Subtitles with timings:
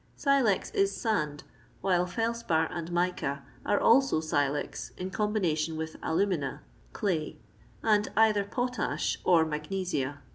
[0.15, 1.43] Silex is sand,
[1.81, 7.37] while felspar and mica are also silez in conikiiHtion with alumina (clay),
[7.83, 10.17] and either potash or magMsia.